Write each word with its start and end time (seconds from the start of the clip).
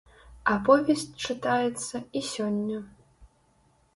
Аповесць 0.53 1.17
чытаецца 1.27 1.95
і 2.21 2.23
сёння. 2.31 2.79